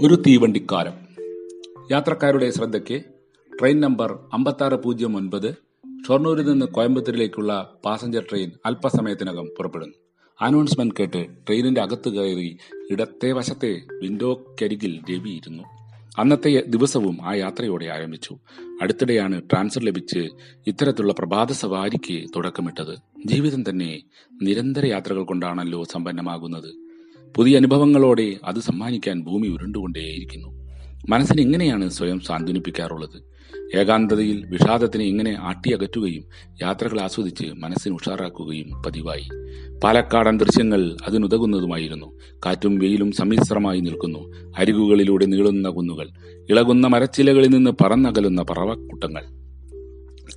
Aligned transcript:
ഒരു 0.00 0.22
തീവണ്ടിക്കാരം 0.26 0.92
യാത്രക്കാരുടെ 1.90 2.50
ശ്രദ്ധയ്ക്ക് 2.50 3.02
ട്രെയിൻ 3.60 3.80
നമ്പർ 3.80 4.18
അമ്പത്താറ് 4.32 4.74
പൂജ്യം 4.74 5.16
ഒൻപത് 5.16 5.54
ഷൊർണൂരിൽ 6.08 6.44
നിന്ന് 6.44 6.66
കോയമ്പത്തൂരിലേക്കുള്ള 6.66 7.78
പാസഞ്ചർ 7.84 8.24
ട്രെയിൻ 8.30 8.50
അല്പസമയത്തിനകം 8.66 9.48
പുറപ്പെടുന്നു. 9.58 9.94
അനൗൺസ്മെന്റ് 10.40 10.94
കേട്ട് 11.00 11.26
ട്രെയിനിന്റെ 11.46 11.80
അകത്ത് 11.80 12.08
കയറി 12.08 12.58
ഇടത്തെ 12.90 13.32
വശത്തെ 13.32 13.82
വിൻഡോക്കരികിൽ 14.02 15.00
രവി 15.10 15.40
അന്നത്തെ 16.18 16.64
ദിവസവും 16.66 17.18
ആ 17.22 17.34
യാത്രയോടെ 17.34 17.86
ആരംഭിച്ചു. 17.86 18.38
അടുത്തിടെയാണ് 18.82 19.42
ട്രാൻസ്ഫർ 19.42 19.82
ലഭിച്ച് 19.82 20.28
ഇത്തരത്തിലുള്ള 20.66 21.12
പ്രഭാത 21.12 21.52
സവാരിക്ക് 21.52 22.28
തുടക്കമിട്ടത്. 22.36 22.98
ജീവിതം 23.26 23.70
തന്നെ 23.70 24.02
നിരന്തര 24.42 24.86
യാത്രകൾ 24.86 25.24
കൊണ്ടാണല്ലോ 25.24 25.84
സമ്പന്നമാകുന്നത്. 25.84 26.85
പുതിയ 27.36 27.56
അനുഭവങ്ങളോടെ 27.56 28.36
അത് 28.44 28.60
സമ്മാനിക്കാൻ 28.60 29.22
ഭൂമി 29.22 29.48
ഉരുണ്ടുകൊണ്ടേയിരിക്കുന്നു. 29.48 30.48
മനസ്സിനെ 31.08 31.42
എങ്ങനെയാണ് 31.42 31.90
സ്വയം 31.90 32.20
സാന്ത്വനിപ്പിക്കാറുള്ളത്. 32.20 33.36
ഏകാന്തതയിൽ 33.76 34.46
വിഷാദത്തിനെ 34.46 35.04
ഇങ്ങനെ 35.04 35.36
ആട്ടിയകറ്റുകയും 35.40 36.24
യാത്രകൾ 36.62 37.00
ആസ്വദിച്ച് 37.00 37.44
മനസ്സിന് 37.52 37.94
ഉഷാറാക്കുകയും 37.94 38.82
പതിവായി. 38.82 39.28
പാലക്കാടൻ 39.84 40.38
ദൃശ്യങ്ങൾ 40.38 40.96
അതിനുതകുന്നതുമായിരുന്നു. 41.06 42.18
കാറ്റും 42.46 42.78
വെയിലും 42.78 43.12
സമ്മിശ്രമായി 43.12 43.80
നിൽക്കുന്നു. 43.80 44.52
അരികുകളിലൂടെ 44.58 45.26
നീളുന്ന 45.26 45.68
കുന്നുകൾ 45.68 46.08
ഇളകുന്ന 46.50 46.86
മരച്ചിലകളിൽ 46.86 47.48
നിന്ന് 47.48 47.70
പറന്നകലുന്ന 47.84 48.42
പറവക്കൂട്ടങ്ങൾ. 48.42 49.45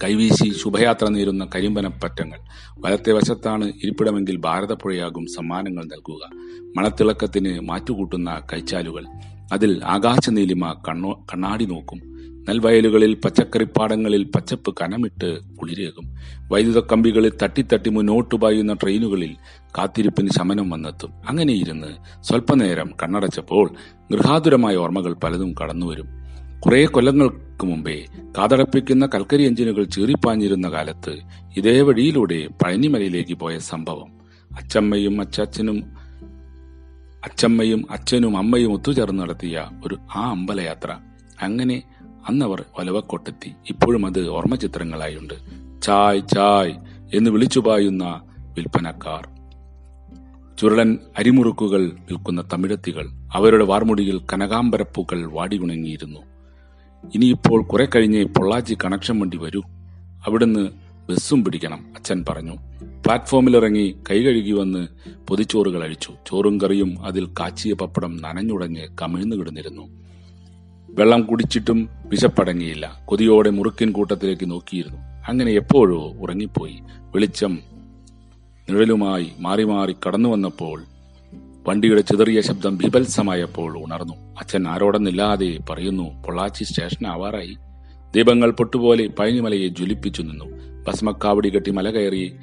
കൈവീശി 0.04 0.54
ശുഭയാത്ര 0.58 1.08
നേരുന്ന 1.08 1.50
കരിമ്പനപ്പറ്റങ്ങൾ. 1.56 2.40
വലത്തെ 2.80 3.14
വശത്താണ് 3.14 3.66
ഇരിപ്പിടമെങ്കിൽ 3.66 4.38
ഭാരതപ്പുഴയാകും 4.38 5.26
സമ്മാനങ്ങൾ 5.26 5.84
നൽകുക. 5.84 6.30
മണത്തിളക്കത്തിന് 6.78 7.60
മാറ്റുകൂട്ടുന്ന 7.60 8.42
കൈച്ചാലുകൾ. 8.54 9.06
അതിൽ 9.54 9.82
ആകാശ 9.86 10.30
നീലിമ 10.30 10.82
കണ്ണോ 10.88 11.26
കണ്ണാടി 11.34 11.66
നോക്കും. 11.66 12.02
നെൽവയലുകളിൽ 12.50 13.14
പച്ചക്കറിപ്പാടങ്ങളിൽ 13.14 14.24
പച്ചപ്പ് 14.24 14.76
കനമിട്ട് 14.82 15.40
കുളിരേകും. 15.56 16.16
വൈദ്യുത 16.52 16.80
കമ്പികളിൽ 16.80 17.34
തട്ടിത്തട്ടി 17.44 17.90
മുന്നോട്ടു 17.90 18.36
പായുന്ന 18.36 18.74
ട്രെയിനുകളിൽ 18.74 19.36
കാത്തിരിപ്പിന് 19.78 20.30
ശമനം 20.30 20.70
വന്നെത്തും. 20.70 21.12
അങ്ങനെ 21.30 21.54
ഇരുന്ന് 21.54 22.24
സ്വല്പനേരം 22.24 22.90
കണ്ണടച്ചപ്പോൾ 23.04 23.72
ഗൃഹാതുരമായ 24.12 24.76
ഓർമ്മകൾ 24.76 25.14
പലതും 25.14 25.54
കടന്നുവരും. 25.64 26.29
കുറെ 26.66 26.86
കൊല്ലങ്ങൾക്ക് 26.86 27.66
മുമ്പേ 27.66 28.06
കാതടപ്പിക്കുന്ന 28.38 29.06
കൽക്കരി 29.06 29.44
എഞ്ചിനുകൾ 29.44 29.84
ചീറിപ്പാഞ്ഞിരുന്ന 29.84 30.70
കാലത്ത് 30.70 31.20
ഇതേ 31.58 31.82
വഴിയിലൂടെ 31.82 32.48
പഴനിമലയിലേക്ക് 32.48 33.34
പോയ 33.34 33.58
സംഭവം. 33.58 34.12
അച്ചമ്മയും 34.58 35.22
അച്ചാച്ചനും 35.22 35.84
അച്ചമ്മയും 37.26 37.86
അച്ഛനും 37.92 38.38
അമ്മയും 38.38 38.74
ഒത്തുചേർന്ന് 38.74 39.24
നടത്തിയ 39.24 39.70
ഒരു 39.88 39.98
ആ 40.16 40.30
അമ്പലയാത്ര. 40.30 40.96
അങ്ങനെ 41.42 41.84
അന്നവർ 42.30 42.64
ഒലവക്കോട്ടെത്തി. 42.78 43.52
ഇപ്പോഴും 43.70 44.06
അത് 44.06 44.30
ഓർമ്മ 44.30 44.56
ചിത്രങ്ങളായുണ്ട് 44.56 45.34
ചായ് 45.82 46.22
ചായ് 46.36 46.74
എന്ന് 47.14 47.32
വിളിച്ചു 47.32 47.60
പായുന്ന 47.60 48.22
വിൽപ്പനക്കാർ. 48.54 49.30
ചുരുളൻ 50.58 50.98
അരിമുറുക്കുകൾ 51.18 51.82
വിൽക്കുന്ന 51.82 52.44
തമിഴത്തികൾ 52.54 53.08
അവരുടെ 53.34 53.66
വാർമുടിയിൽ 53.66 54.22
കനകാംബരപ്പൂക്കൾ 54.34 55.32
വാടിയുണങ്ങിയിരുന്നു. 55.32 56.20
ഇനിയിപ്പോൾ 57.16 57.64
കുറെ 57.64 57.86
കഴിഞ്ഞ് 57.86 58.26
പൊള്ളാച്ചി 58.26 58.78
കണക്ഷൻ 58.86 59.20
വണ്ടി 59.20 59.38
വരൂ. 59.38 59.62
അവിടുന്ന് 60.28 60.70
ബസ്സും 61.10 61.46
പിടിക്കണം 61.46 61.86
അച്ഛൻ 61.96 62.26
പറഞ്ഞു. 62.30 62.56
പ്ലാറ്റ്ഫോമിലിറങ്ങി 63.06 63.96
കൈ 64.12 64.24
കഴുകി 64.24 64.52
വന്ന് 64.52 64.88
പൊതിച്ചോറുകൾ 65.28 65.84
അഴിച്ചു. 65.84 66.14
ചോറും 66.28 66.62
കറിയും 66.62 67.06
അതിൽ 67.06 67.26
കാച്ചിയ 67.26 67.74
പപ്പടം 67.74 68.18
നനഞ്ഞുടഞ്ഞ് 68.22 68.88
കമിഴ്ന്നു 69.02 69.36
കിടന്നിരുന്നു. 69.36 69.90
വെള്ളം 70.90 71.22
കുടിച്ചിട്ടും 71.24 71.90
വിശപ്പടങ്ങിയില്ല. 72.06 73.02
കൊതിയോടെ 73.06 73.50
മുറുക്കിൻ 73.50 73.92
കൂട്ടത്തിലേക്ക് 73.92 74.52
നോക്കിയിരുന്നു. 74.52 74.98
അങ്ങനെ 75.30 75.52
എപ്പോഴോ 75.52 76.14
ഉറങ്ങിപ്പോയി. 76.20 76.80
വെളിച്ചം 77.16 77.60
നിഴലുമായി 78.70 79.32
മാറി 79.40 79.64
മാറി 79.64 79.96
കടന്നു 80.08 80.30
വന്നപ്പോൾ 80.30 80.84
വണ്ടിയുടെ 81.70 82.02
ചിതറിയ 82.02 82.42
ശബ്ദം 82.42 82.78
ബിഭത്സമായപ്പോൾ 82.78 83.78
ഉണർന്നു. 83.78 84.14
അച്ഛൻ 84.14 84.68
ആരോടെന്നില്ലാതെ 84.68 85.58
പറയുന്നു 85.70 86.24
പൊള്ളാച്ചി 86.24 86.64
സ്റ്റേഷൻ 86.64 87.08
ആവാറായി 87.08 87.58
ദീപങ്ങൾ 88.16 88.52
പൊട്ടുപോലെ 88.52 89.08
പഴനിമലയെ 89.08 89.68
ജ്വലിപ്പിച്ചു 89.68 90.22
നിന്നു. 90.22 90.46
ഭസ്മക്കാവടി 90.88 91.50
കെട്ടി 91.50 91.72
മല 91.72 91.90
കയറി 91.90 92.36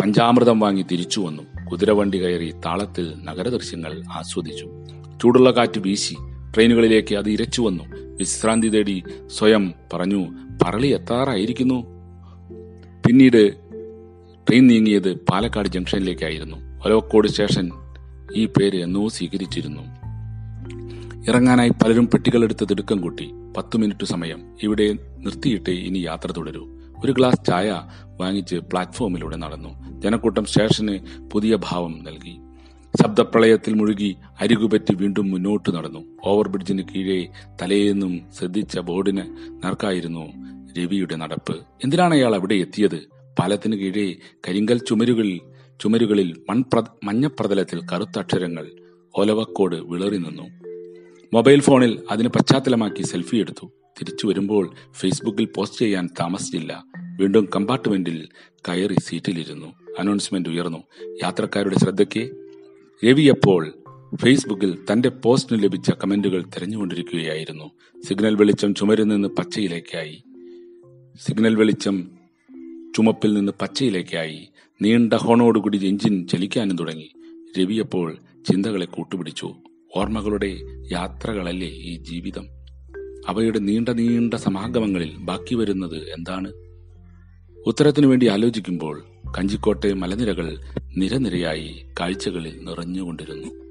പഞ്ചാമൃതം 0.00 0.60
വാങ്ങി 0.60 0.82
തിരിച്ചു 0.82 1.20
വന്നു. 1.20 1.64
കുതിരവണ്ടി 1.70 2.22
കയറി 2.22 2.54
താളത്തിൽ 2.66 3.14
നഗരദൃശ്യങ്ങൾ 3.24 4.02
ആസ്വദിച്ചു. 4.12 4.70
ചൂടുള്ള 5.22 5.50
കാറ്റ് 5.50 5.78
വീശി 5.78 6.14
ട്രെയിനുകളിലേക്ക് 6.54 7.14
അത് 7.14 7.28
ഇരച്ചു 7.28 7.62
വന്നു. 7.62 7.84
വിശ്രാന്തി 7.94 8.68
തേടി 8.68 9.02
സ്വയം 9.26 9.74
പറഞ്ഞു 9.92 10.26
പറളി 10.64 10.86
എത്താറായിരിക്കുന്നു. 10.86 11.86
പിന്നീട് 13.06 13.54
ട്രെയിൻ 14.48 14.66
നീങ്ങിയത് 14.66 15.14
പാലക്കാട് 15.14 15.68
ജംഗ്ഷനിലേക്കായിരുന്നു. 15.68 16.56
ഒലവക്കോട് 16.86 17.28
സ്റ്റേഷൻ 17.28 17.70
ഈ 18.34 18.46
പേര് 18.46 18.82
എന്നോ 18.82 19.08
സ്വീകരിച്ചിരുന്നു. 19.08 19.82
ഇറങ്ങാനായി 21.30 21.68
പലരും 21.68 22.06
പെട്ടികളെടുത്ത് 22.06 22.68
തിടുക്കം 22.70 23.00
കൂട്ടി. 23.00 23.30
പത്തു 23.56 23.78
മിനിറ്റ് 23.78 24.04
സമയം. 24.04 24.56
ഇവിടെ 24.62 24.92
നിർത്തിയിട്ട് 25.18 25.70
ഇനി 25.70 25.98
യാത്ര 25.98 26.32
തുടരൂ. 26.32 26.68
ഒരു 27.04 27.12
ഗ്ലാസ് 27.12 27.46
ചായ 27.46 27.82
വാങ്ങിച്ച് 28.20 28.56
പ്ലാറ്റ്ഫോമിലൂടെ 28.56 29.36
നടന്നു. 29.36 30.00
ജനക്കൂട്ടം 30.00 30.44
സ്റ്റേഷന് 30.44 30.98
പുതിയ 31.32 31.56
ഭാവം 31.56 32.04
നൽകി. 32.04 32.38
ശബ്ദപ്രളയത്തിൽ 33.02 33.74
മുഴുകി 33.74 34.16
അരികുപറ്റി 34.40 34.94
വീണ്ടും 34.94 35.30
മുന്നോട്ട് 35.30 35.70
നടന്നു. 35.74 36.04
ഓവർബ്രിഡ്ജിന് 36.24 36.82
കീഴെ 36.82 37.26
തലേന്നും 37.62 38.20
ശ്രദ്ധിച്ച 38.38 38.78
ബോർഡിന് 38.78 39.22
നേർക്കായിരുന്നു 39.64 40.32
രവിയുടെ 40.78 41.16
നടപ്പ്. 41.16 41.56
എന്തിനാണ് 41.84 42.14
അയാൾ 42.14 42.34
അവിടെ 42.34 42.54
എത്തിയത്? 42.54 43.08
പാലത്തിന് 43.38 43.76
കീഴെ 43.76 44.16
കരിങ്കൽ 44.48 44.78
ചുമരുകളിൽ 44.88 45.40
ചുമരുകളിൽ 45.80 46.42
മൺപ്ര 46.50 46.82
മഞ്ഞപ്രതലത്തിൽ 47.04 47.80
കറുത്ത 47.92 48.18
അക്ഷരങ്ങൾ 48.18 48.70
ഒലവക്കോട് 49.14 49.76
വിളറി 49.76 50.16
നിന്നു. 50.16 50.42
മൊബൈൽ 51.34 51.60
ഫോണിൽ 51.60 52.02
അതിന് 52.10 52.28
പശ്ചാത്തലമാക്കി 52.28 53.02
സെൽഫി 53.02 53.36
എടുത്തു. 53.36 53.66
തിരിച്ചു 53.66 54.26
വരുമ്പോൾ 54.26 54.74
ഫേസ്ബുക്കിൽ 54.92 55.44
പോസ്റ്റ് 55.44 55.78
ചെയ്യാൻ 55.78 56.08
താമസിച്ചില്ല. 56.20 56.84
വീണ്ടും 57.20 57.48
കമ്പാർട്ട്മെന്റിൽ 57.56 58.28
കയറി 58.68 58.96
സീറ്റിലിരുന്നു. 59.00 59.66
അനൗൺസ്മെന്റ് 59.98 60.48
ഉയർന്നു. 60.48 60.78
യാത്രക്കാരുടെ 61.22 61.76
ശ്രദ്ധയ്ക്ക് 61.76 62.30
രവി 63.06 63.22
അപ്പോൾ 63.22 63.74
ഫേസ്ബുക്കിൽ 64.14 64.78
തന്റെ 64.92 65.08
പോസ്റ്റിന് 65.08 65.62
ലഭിച്ച 65.62 65.90
കമന്റുകൾ 65.90 66.42
തെരഞ്ഞുകൊണ്ടിരിക്കുകയായിരുന്നു. 66.42 67.70
സിഗ്നൽ 68.04 68.34
വെളിച്ചം 68.34 68.74
ചുമരിൽ 68.74 69.04
നിന്ന് 69.04 69.28
പച്ചയിലേക്കായി. 69.28 70.22
സിഗ്നൽ 71.20 71.54
വെളിച്ചം 71.54 72.15
ചുമപ്പിൽ 72.96 73.34
നിന്ന് 73.34 73.52
പച്ചയിലേക്കായി 73.60 74.48
നീണ്ട 74.82 75.14
ഹോണോടുകൂടി 75.14 75.86
എഞ്ചിൻ 75.86 76.26
ചലിക്കാനും 76.26 76.76
തുടങ്ങി. 76.76 77.10
രവിയപ്പോൾ 77.58 78.16
ചിന്തകളെ 78.48 78.86
കൂട്ടുപിടിച്ചു. 78.86 79.54
ഓർമ്മകളുടെ 79.96 80.56
യാത്രകളല്ലേ 80.92 81.68
ഈ 81.68 81.96
ജീവിതം? 81.96 82.48
അവയുടെ 83.28 83.58
നീണ്ട 83.58 83.88
നീണ്ട 83.88 84.34
സമാഗമങ്ങളിൽ 84.34 85.16
ബാക്കി 85.18 85.54
വരുന്നത് 85.54 85.96
എന്താണ്? 85.96 86.52
ഉത്തരത്തിനു 87.66 88.06
വേണ്ടി 88.06 88.26
ആലോചിക്കുമ്പോൾ 88.26 89.04
കഞ്ചിക്കോട്ടെ 89.38 89.92
മലനിരകൾ 89.92 90.58
നിരനിരയായി 90.96 91.86
കാഴ്ചകളിൽ 92.00 92.58
നിറഞ്ഞുകൊണ്ടിരുന്നു. 92.62 93.65